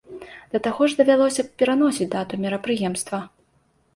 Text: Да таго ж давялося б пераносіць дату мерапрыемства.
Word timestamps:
Да 0.53 0.59
таго 0.67 0.85
ж 0.93 0.97
давялося 1.01 1.41
б 1.49 1.51
пераносіць 1.61 2.09
дату 2.15 2.39
мерапрыемства. 2.45 3.23